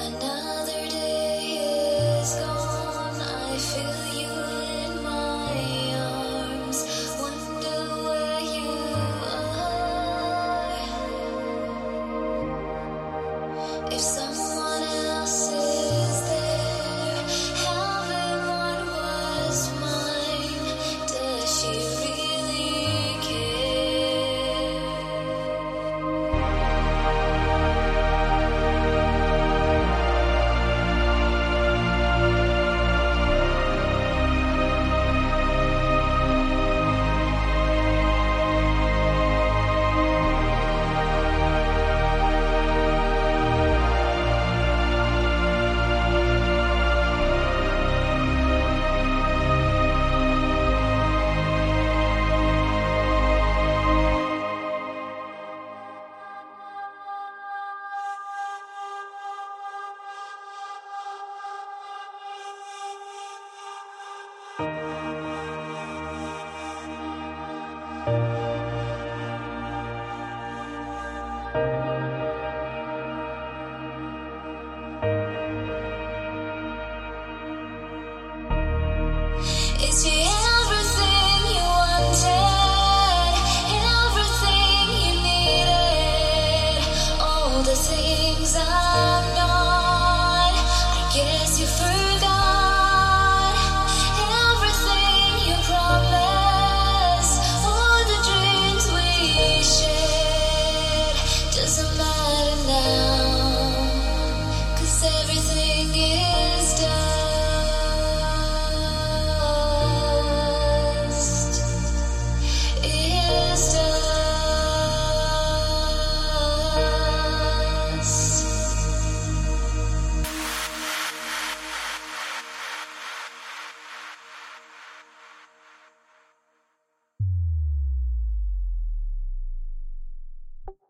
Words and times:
and 0.00 0.16
I 0.24 0.31